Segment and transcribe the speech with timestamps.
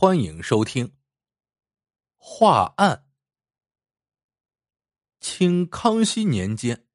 [0.00, 0.92] 欢迎收听。
[2.18, 3.08] 画案。
[5.18, 6.86] 清康熙年间，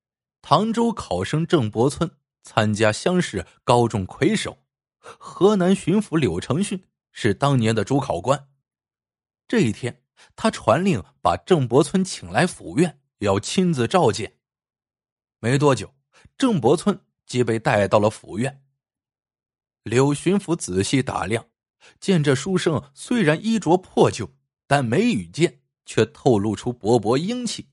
[0.42, 2.10] 唐州考生郑伯村
[2.44, 4.58] 参加乡试，高中魁首。
[5.00, 8.48] 河南巡抚柳承训是当年的主考官。
[9.50, 10.02] 这一天，
[10.38, 14.40] 他传令把郑伯村请来府院，要亲自召见。
[15.40, 15.94] 没多久，
[16.38, 18.64] 郑伯村即被带到了府院。
[19.84, 21.46] 柳巡抚仔细打量。
[22.00, 24.30] 见这书生虽然衣着破旧，
[24.68, 27.68] 但眉宇间却透露出勃勃英气。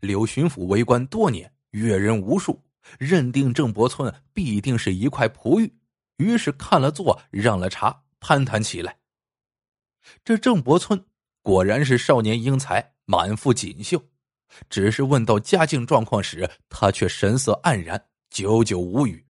[0.00, 2.62] 柳巡抚为官多年，阅人无数，
[2.98, 5.72] 认定郑伯村必定是一块璞玉，
[6.16, 8.98] 于是看了座，让了茶，攀谈起来。
[10.24, 11.04] 这郑伯村
[11.42, 14.02] 果然是少年英才，满腹锦绣。
[14.68, 19.24] 只是问到家境状况时，他却神色黯然，久久无语。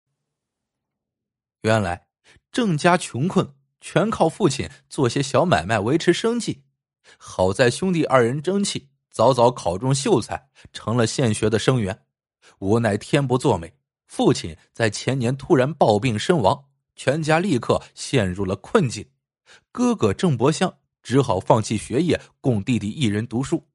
[1.62, 2.06] 原来
[2.52, 3.54] 郑家穷困。
[3.80, 6.62] 全靠父亲做些小买卖维持生计，
[7.18, 12.04] 好在兄弟二人争气，早早考中秀才，成了县学的生源。
[12.58, 13.72] 无奈天不作美，
[14.06, 19.08] 父亲在前年突然暴病身亡，全家立刻陷入了困境。
[19.72, 23.66] 哥哥郑伯香只好放弃学业，供弟弟一人读书。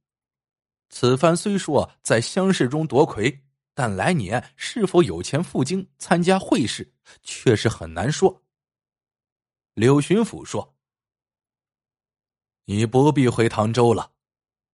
[0.89, 3.41] 此番虽说在乡试中夺魁，
[3.73, 6.93] 但来年是否有钱赴京参加会试，
[7.23, 8.43] 却是很难说。
[9.75, 10.73] 柳巡抚说
[12.63, 14.13] ：“你不必回唐州了，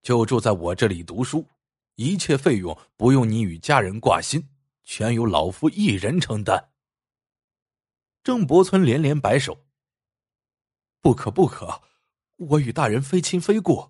[0.04, 1.50] 就住在我这里读书，
[1.96, 4.48] 一切费用不用你与家人挂心，
[4.84, 6.72] 全由老夫一人承担。”
[8.24, 9.66] 郑伯村连连摆手
[11.02, 11.82] ：“不可不可，
[12.36, 13.90] 我与大人非亲非故。”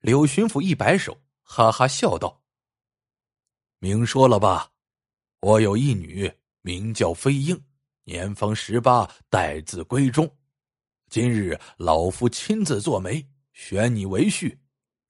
[0.00, 2.42] 柳巡抚一摆手，哈哈笑道
[3.80, 4.72] ：“明说了吧，
[5.40, 7.62] 我有一女，名叫飞鹰。”
[8.08, 10.34] 年方十八，待字闺中。
[11.10, 14.56] 今日老夫亲自做媒，选你为婿。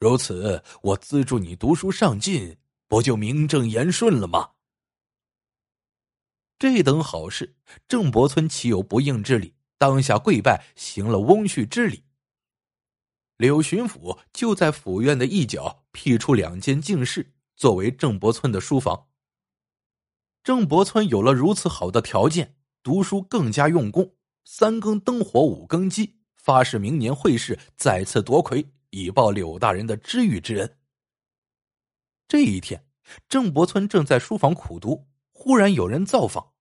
[0.01, 4.51] 如此，我资助你读书上进，不就名正言顺了吗？
[6.59, 7.55] 这等好事，
[7.87, 9.55] 郑伯村岂有不应之理？
[9.79, 12.03] 当下跪拜，行了翁婿之礼。
[13.37, 19.07] 柳巡抚就在府院的一角辟出两间净室，作为郑伯村的书房。
[20.43, 22.57] 郑伯村有了如此好的条件。
[22.89, 24.15] 读书更加用功，
[24.47, 30.79] 三更灯火五更鸡，发誓明年会试再次夺魁，以报柳大人的知遇之恩。
[32.27, 32.83] 这一天，
[33.29, 36.53] 郑伯村正在书房苦读，忽然有人造访，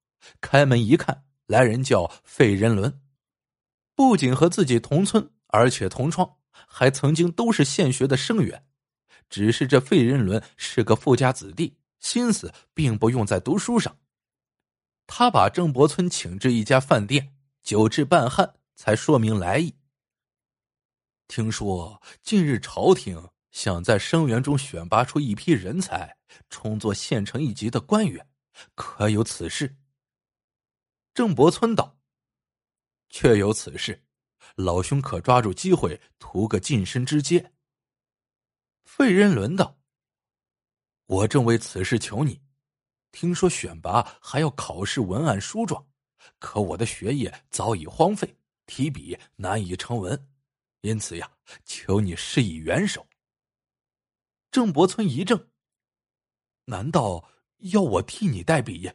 [0.41, 2.99] 开门一看，来人叫费仁伦，
[3.95, 8.65] 不仅和自己同村，而且同窗，还曾经都是县学的生源。
[9.29, 13.97] 只是这费仁伦是个富家子弟，心思并不用在读书上。
[15.07, 19.73] 他把郑伯村请至一家饭店，酒至半酣，才说明来意。
[21.27, 26.15] 听说近日朝廷想在生源中选拔出一批人才，
[26.49, 28.29] 充作县城一级的官员，
[28.75, 29.77] 可有此事？
[31.13, 31.97] 郑伯村道
[33.09, 34.05] ：“确有此事，
[34.55, 37.53] 老兄可抓住机会，图个晋升之阶。”
[38.85, 39.79] 费仁伦道
[41.07, 42.41] ：“我正为此事求你。”
[43.19, 45.87] 听说选拔还要考试文案书状，
[46.37, 50.29] 可我的学业早已荒废，提笔难以成文，
[50.81, 51.31] 因此呀，
[51.65, 53.07] 求你施以援手。
[54.51, 55.47] 郑伯村一怔，
[56.65, 58.91] 难道要我替你代笔？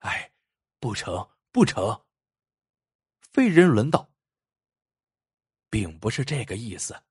[0.00, 0.30] 哎，
[0.78, 2.02] 不成，不成。
[3.32, 4.12] 费人伦道，
[5.70, 7.02] 并不是这个意思，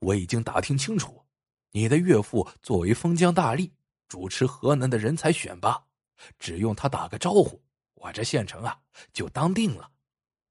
[0.00, 1.24] 我已经打听清楚，
[1.70, 3.70] 你的岳父作为封疆大吏。
[4.16, 5.78] 主持河南的人才选拔，
[6.38, 7.62] 只用他打个招呼，
[7.92, 8.80] 我这县城啊
[9.12, 9.92] 就当定了。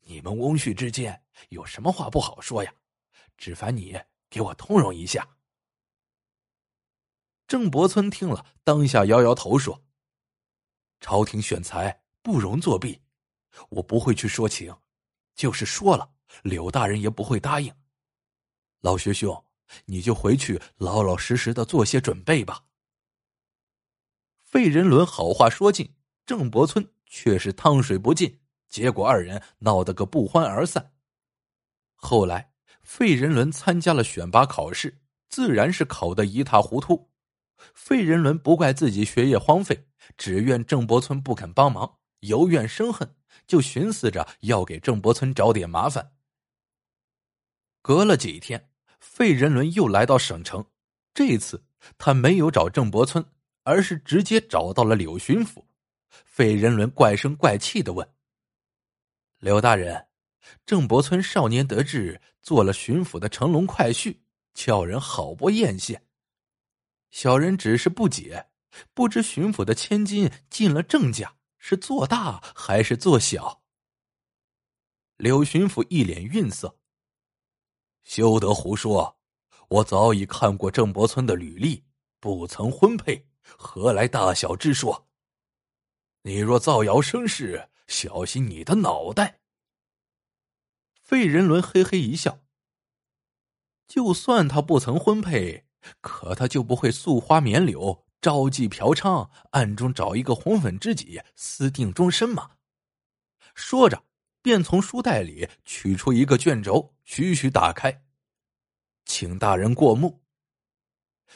[0.01, 2.71] 你们翁婿之间有什么话不好说呀？
[3.37, 3.99] 只烦你
[4.29, 5.27] 给我通融一下。
[7.47, 9.83] 郑伯村听了，当下摇摇头说
[11.01, 13.01] ：“朝廷选才不容作弊，
[13.69, 14.77] 我不会去说情，
[15.33, 16.07] 就是说了，
[16.43, 17.73] 柳大人也不会答应。
[18.81, 19.43] 老学兄，
[19.85, 22.61] 你就回去老老实实的做些准备吧。”
[24.55, 30.93] 费仁伦好话说尽，郑伯村却是汤水不进，结果二人闹得个不欢而散。
[31.93, 37.11] 后来，费仁伦参加了选拔考试，自然是考得一塌糊涂。
[37.73, 43.13] 费仁伦不怪自己学业荒废，只怨郑伯村不肯帮忙，由怨生恨，
[43.45, 46.13] 就寻思着要给郑伯村找点麻烦。
[47.81, 48.69] 隔了几天，
[49.01, 50.65] 费仁伦又来到省城，
[51.13, 51.65] 这次
[51.97, 53.25] 他没有找郑伯村。
[53.65, 55.65] 而是直接找到了柳巡抚，
[56.23, 58.07] 费仁伦怪声怪气的问
[59.41, 60.07] ：“柳大人，
[60.67, 64.19] 郑伯村少年得志，做了巡抚的乘龙快婿，
[64.53, 65.99] 叫人好不艳羡。
[67.09, 68.49] 小人只是不解，
[68.93, 73.63] 不知巡抚的千金进了郑家，是做大还是做小？
[75.17, 76.77] 柳巡抚一脸愠色，
[78.03, 79.17] 休得胡说！
[79.69, 81.83] 我早已看过郑伯村的履历，
[82.19, 85.07] 不曾婚配，何来大小之说？
[86.23, 89.41] 你若造谣生事，小心你的脑袋！
[90.93, 92.41] 费仁伦嘿嘿一笑。
[93.87, 95.67] 就算他不曾婚配，
[96.01, 102.57] 可他就不会素花棉柳，朝妓嫖娼，暗中找一个红粉知己，私定终身吗？
[103.53, 104.03] 说着，
[104.41, 108.03] 便从书袋里取出一个卷轴，徐徐打开，
[109.05, 110.23] 请大人过目。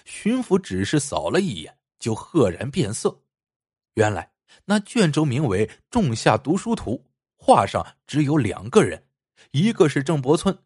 [0.05, 3.21] 巡抚只是扫了一眼，就赫然变色。
[3.95, 4.31] 原来
[4.65, 6.91] 那卷轴名为《仲夏读书图》，
[7.35, 9.05] 画上只有两个人。
[9.51, 10.57] 一个是郑伯村，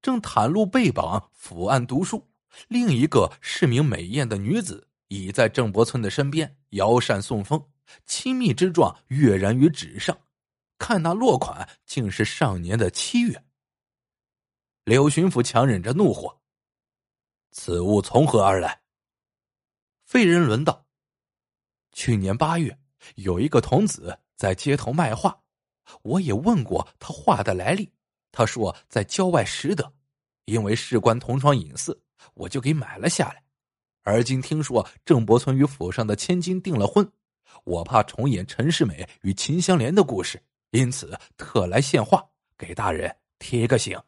[0.00, 2.18] 正袒露背膀伏案读书；
[2.68, 7.62] 另一个是名美艳的女子，倚在郑伯村的身边摇扇送风，
[8.06, 10.16] 亲密之状跃然于纸上。
[10.78, 13.44] 看那落款，竟是上年的七月。
[14.84, 16.40] 柳巡抚强忍着怒火
[17.52, 18.81] ：“此物从何而来？”
[20.12, 20.84] 费仁伦道
[21.92, 22.78] ：“去年八月，
[23.14, 25.40] 有一个童子在街头卖画。”
[26.02, 27.90] 我也问过他画的来历，
[28.30, 29.90] 他说在郊外拾得，
[30.44, 31.98] 因为事关同窗隐私，
[32.34, 33.42] 我就给买了下来。
[34.02, 37.10] 而今听说郑伯村与府上的千金订了婚，
[37.64, 40.42] 我怕重演陈世美与秦香莲的故事，
[40.72, 42.22] 因此特来献画，
[42.58, 43.98] 给大人贴个醒。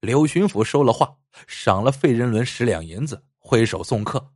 [0.00, 1.16] 柳巡抚收了画，
[1.46, 4.34] 赏了费仁伦十两银子，挥手送客。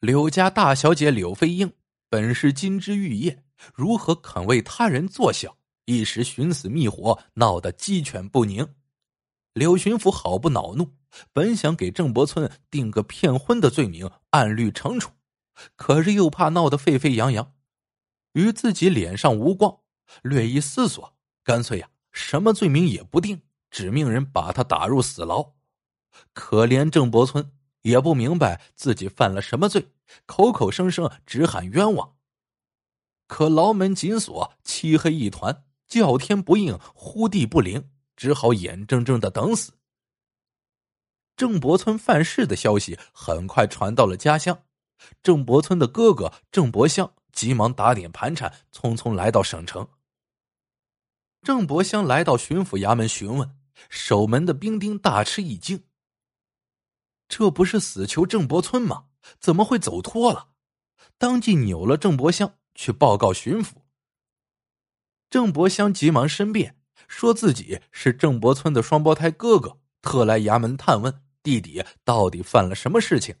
[0.00, 1.72] 柳家大小姐柳飞英
[2.08, 3.44] 本是金枝玉叶。
[3.72, 5.56] 如何肯为他人做小？
[5.84, 8.66] 一时寻死觅活，闹得鸡犬不宁。
[9.52, 10.96] 柳巡抚好不恼怒，
[11.32, 15.12] 本想给郑伯村定个骗婚的罪名，按律惩处，
[15.76, 17.54] 可是又怕闹得沸沸扬扬，
[18.32, 19.78] 与自己脸上无光，
[20.22, 25.57] 略一思索，干脆呀，什么罪名也不定，只命人把他打入死牢。
[26.32, 27.52] 可怜郑伯村
[27.82, 29.88] 也不明白自己犯了什么罪，
[30.26, 32.16] 口口声声只喊冤枉。
[33.26, 39.72] 可牢门紧锁，漆黑一团，叫天不应，呼地不灵，只好眼睁睁的等死。
[41.36, 44.64] 郑伯村犯事的消息很快传到了家乡，
[45.22, 49.88] 郑伯村的哥哥郑伯香急忙打点盘缠，匆匆来到省城。
[51.42, 53.56] 郑伯香来到巡抚衙门询问，
[53.88, 55.84] 守门的兵丁大吃一惊
[57.28, 59.04] ：“这不是死囚郑伯村吗？
[59.38, 60.48] 怎么会走脱了？”
[61.18, 62.54] 当即扭了郑伯香。
[62.78, 63.70] 去报告巡抚。
[65.28, 66.78] 郑伯香急忙申辩，
[67.08, 73.34] 说自己是郑伯村的双胞胎哥哥，特来衙门探问弟弟到底犯了什么事情。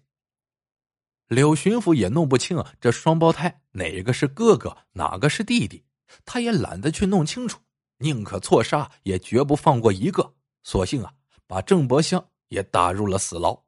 [1.28, 5.84] 柳巡抚也弄不清这双胞胎哪个是哥哥，哪个是弟弟，
[6.24, 7.60] 他也懒得去弄清楚，
[7.98, 10.34] 宁可错杀，也绝不放过一个。
[10.64, 11.12] 索性啊，
[11.46, 13.62] 把郑伯香也打入了死牢。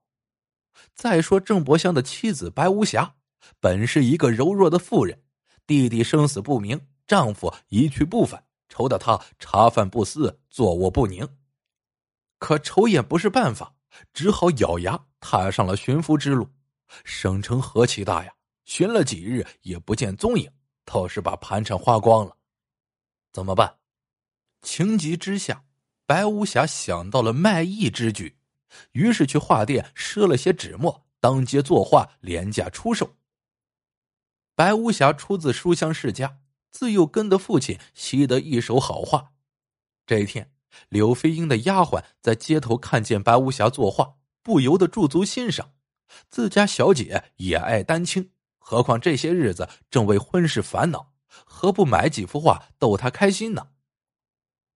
[0.94, 3.14] 再说郑伯香的妻子白无瑕，
[3.58, 5.22] 本是一个柔弱的妇人。
[5.66, 11.28] 弟弟生死不明，丈夫一去不返，愁得她茶饭不思，坐卧不宁。
[12.38, 13.74] 可愁也不是办法，
[14.12, 16.48] 只好咬牙踏上了寻夫之路。
[17.04, 18.32] 省城何其大呀，
[18.64, 20.50] 寻了几日也不见踪影，
[20.84, 22.36] 倒是把盘缠花光了。
[23.32, 23.76] 怎么办？
[24.62, 25.64] 情急之下，
[26.04, 28.36] 白无瑕想到了卖艺之举，
[28.92, 33.16] 于是去画店赊了些纸墨，当街作画，廉价出售。
[34.54, 36.38] 白无瑕出自书香世家，
[36.70, 39.32] 自幼跟的父亲习得一手好画。
[40.06, 40.52] 这一天，
[40.88, 45.72] 柳飞英的丫鬟在街头看见白无瑕作画，不由得驻足欣赏。
[46.28, 53.68] 自家小姐也爱丹青，何况这些日子正为婚事烦恼，何不买几幅画逗她开心呢？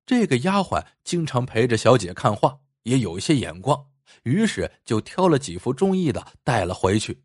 [0.06, 3.90] 这个丫鬟经常陪着小姐看画，也有些眼光，
[4.22, 7.22] 于是就挑了几幅中意的带了回去。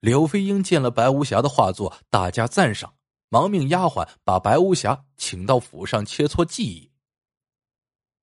[0.00, 2.94] 柳飞英见了白无瑕的画作，大加赞赏，
[3.28, 6.90] 忙命丫鬟把白无瑕请到府上切磋技艺。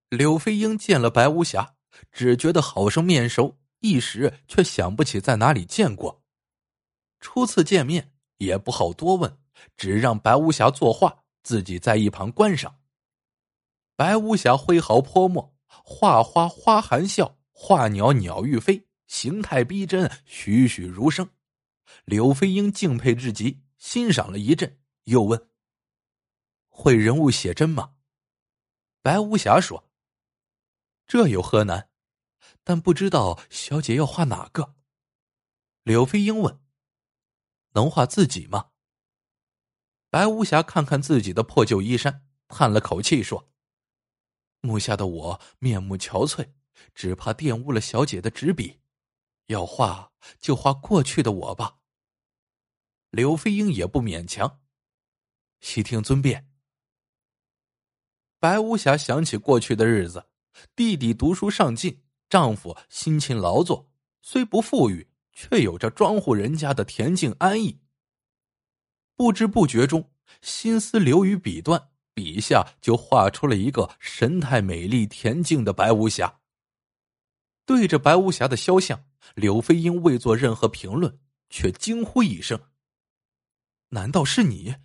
[0.09, 1.75] 柳飞英见了白无瑕，
[2.11, 6.21] 只觉得好生面熟，一时却想不起在哪里见过。
[7.19, 9.37] 初次见面也不好多问，
[9.75, 12.79] 只让白无瑕作画，自己在一旁观赏。
[13.95, 15.50] 白无瑕挥毫泼墨，
[15.83, 21.29] 画花花含笑，画鸟鸟欲飞，形态逼真，栩栩如生。
[22.05, 25.49] 柳飞英敬佩至极，欣赏了一阵，又问
[26.69, 27.95] ：“会人物写真吗？
[29.01, 29.89] 白无瑕说
[31.07, 31.89] ：“这有何难？
[32.63, 34.75] 但不知道小姐要画哪个。”
[35.83, 36.61] 柳飞鹰问
[37.73, 38.69] ：“能画自己吗？”
[40.09, 43.50] 白无瑕看看自己的破旧衣衫，叹了口气说
[44.61, 46.51] ：“目下的我面目憔悴，
[46.95, 48.79] 只怕玷污了小姐的纸笔。
[49.47, 51.79] 要画就画过去的我吧。”
[53.11, 54.61] 柳飞英也不勉强，
[55.59, 56.47] 悉听尊便。
[58.39, 60.29] 白无瑕想起过去的日子，
[60.75, 63.91] 弟弟读书上进，丈夫辛勤劳作，
[64.21, 67.81] 虽不富裕，却有着庄户人家的恬静安逸。
[69.17, 71.90] 不知不觉中，心思流于笔端，
[72.21, 76.41] 笔下就画出了一个神态美丽、恬静的白无瑕。
[77.65, 82.61] 对着白无瑕的肖像，柳飞鹰未做任何评论，却惊呼一声
[83.89, 84.75] ：“难道是你？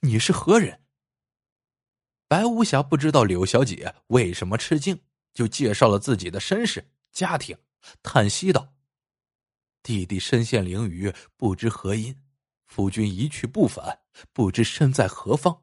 [0.00, 0.82] 你是何人？”
[2.26, 5.00] 白无瑕不知道柳小姐为什么吃惊，
[5.32, 7.56] 就介绍了自己的身世、家庭，
[8.02, 8.74] 叹息道
[9.84, 12.20] ：“弟弟身陷囹圄，不知何因，
[12.66, 14.00] 夫君一去不返，
[14.32, 15.62] 不知身在何方。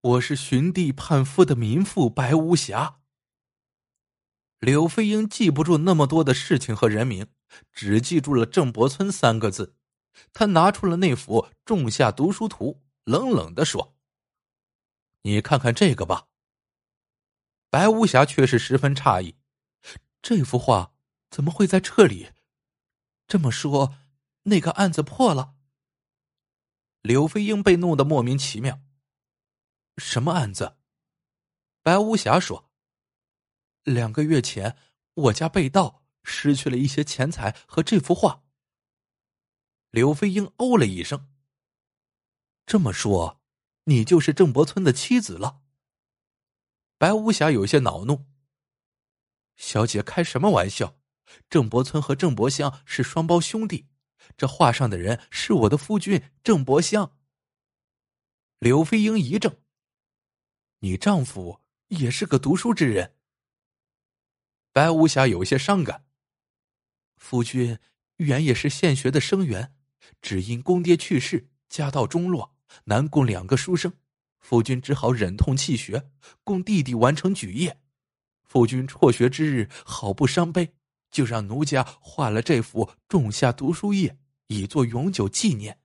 [0.00, 3.00] 我是寻地盼夫的民妇白无瑕。”
[4.60, 7.28] 柳飞鹰记不住那么多的事情和人名，
[7.72, 9.76] 只记住了郑伯村三个字。
[10.32, 12.72] 他拿出了那幅《仲夏读书图》，
[13.04, 13.96] 冷冷的说。
[15.22, 16.26] 你看看这个吧。
[17.70, 19.36] 白无瑕却是十分诧异，
[20.22, 20.92] 这幅画
[21.30, 22.32] 怎么会在这里？
[23.28, 23.94] 这么说，
[24.44, 25.54] 那个案子破了？
[27.02, 28.80] 柳飞鹰被弄得莫名其妙。
[29.98, 30.78] 什么案子？
[31.82, 32.70] 白无瑕说
[33.84, 34.78] ：“两个月前，
[35.14, 38.44] 我家被盗，失去了一些钱财和这幅画。”
[39.90, 41.28] 柳飞英哦了一声。
[42.64, 43.38] 这么说。
[43.88, 45.62] 你就是郑伯村的妻子了。
[46.98, 48.26] 白无瑕有些恼怒。
[49.56, 50.98] 小姐开什么玩笑？
[51.48, 53.88] 郑伯村和郑伯香是双胞兄弟，
[54.36, 57.16] 这画上的人是我的夫君郑伯香。
[58.58, 59.62] 柳飞英一怔。
[60.80, 63.14] 你丈夫也是个读书之人。
[64.72, 66.04] 白无瑕有些伤感。
[67.16, 67.78] 夫君
[68.16, 69.74] 原也是县学的生源，
[70.22, 72.54] 只因公爹去世，家道中落。
[72.84, 73.92] 难供两个书生，
[74.38, 76.10] 夫君只好忍痛弃学，
[76.44, 77.80] 供弟弟完成举业。
[78.44, 80.74] 夫君辍学之日，好不伤悲，
[81.10, 84.10] 就让奴家画了这幅《仲夏读书夜》，
[84.46, 85.80] 以作永久纪念。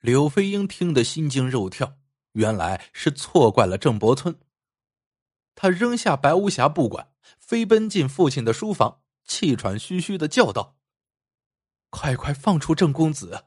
[0.00, 1.98] 柳飞鹰听得心惊肉跳，
[2.32, 4.38] 原来是错怪了郑伯村。
[5.54, 10.78] 他扔下白无瑕不管，飞奔进父亲的书房，气喘吁吁的叫道
[11.90, 13.46] ：“快快放出郑公子！”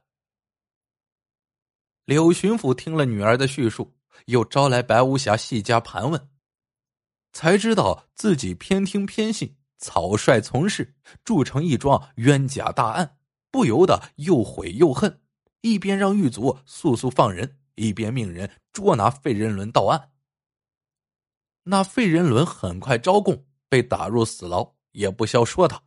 [2.05, 6.29] 柳巡抚听了女儿的叙述，又招来白无瑕细加盘问，
[7.31, 13.17] 才知道自己偏听偏信，草率从事，铸成一桩冤假大案，
[13.49, 15.21] 不由得又悔又恨，
[15.61, 20.11] 一边让狱卒速速放人，一边命人捉拿费仁伦到案。
[21.63, 25.81] 那费仁伦很快招供，被打入死牢，也不消说他。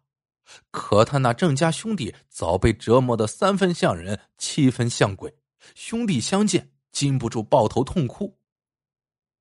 [0.71, 5.37] 可他那郑家兄弟早被折磨的三分像人，七分像鬼。
[5.75, 8.39] 兄弟相见，禁不住抱头痛哭。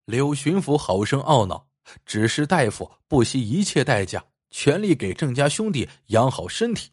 [0.05, 1.69] 柳巡抚好生懊恼，
[2.05, 6.91] 指示大夫不惜一切代价，全力给郑家兄弟养好身体，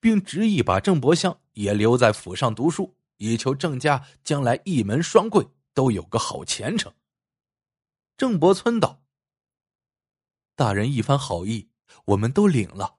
[0.00, 6.92] 并执意把郑伯香也留在府上读书，以求郑家将来一门双贵，都有个好前程。
[8.16, 9.04] 郑伯村道
[10.56, 11.70] ：“大人一番好意，
[12.06, 12.98] 我们都领了，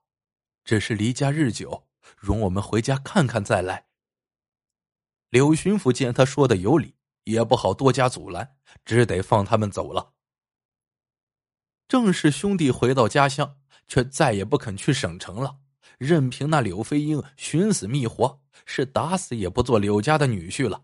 [0.64, 3.88] 只是离家日久，容我们回家看看再来。”
[5.28, 10.14] 柳巡抚见他说的有理，也不好多加阻拦，只得放他们走了。
[11.90, 15.60] 郑氏兄弟回到家乡，却再也不肯去省城了，
[16.04, 20.84] 任凭那柳飞鹰寻死觅活，是打死也不做柳家的女婿了。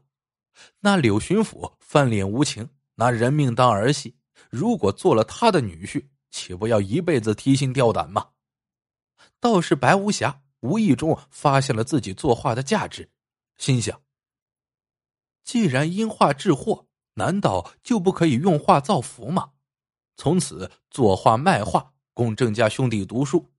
[0.80, 4.16] 那柳巡抚翻脸无情，拿人命当儿戏，
[4.50, 8.30] 如果做了他的女婿，岂不要一辈子提心吊胆吗？
[9.42, 13.10] 倒是白无瑕无意中发现了自己作画的价值，
[13.58, 14.02] 心想。
[15.44, 19.52] 既然因画致祸，难道就不可以用画造福吗？
[20.16, 23.50] 从此作画卖画，供郑家兄弟读书。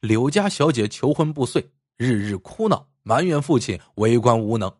[0.00, 4.74] 柳家小姐求婚不遂，日日哭闹，埋怨父亲为官无能。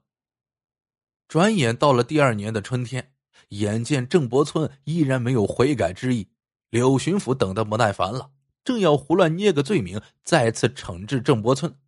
[1.29, 3.13] 转眼到了第二年的春天，
[3.49, 6.29] 眼见郑伯村依然没有悔改之意，
[6.71, 8.31] 柳巡抚等得不耐烦了，
[8.65, 11.79] 正要胡乱捏个罪名，再次惩治郑伯村。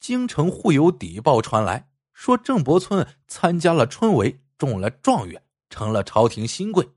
[0.00, 1.88] 京城忽有邸报传来。
[2.14, 6.90] 说郑伯村参加了春闱，中了状元，成了朝廷新贵。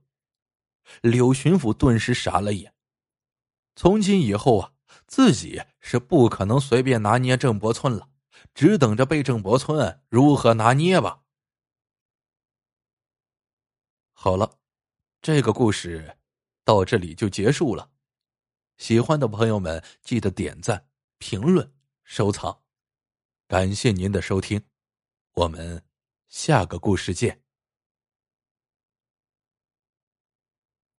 [1.02, 2.74] 柳巡抚顿时傻了眼。
[3.78, 4.74] 从今以后啊，
[5.08, 8.10] 自己是不可能随便拿捏郑伯村了，
[8.54, 11.22] 只等着被郑伯村如何拿捏吧。
[14.12, 14.60] 好了，
[15.22, 16.18] 这个故事
[16.64, 17.92] 到这里就结束了。
[18.78, 20.88] 喜欢的朋友们记得点赞、
[21.18, 21.74] 评论、
[22.04, 22.62] 收藏，
[23.48, 24.62] 感谢您的收听，
[25.34, 25.84] 我们
[26.28, 27.45] 下个故事见。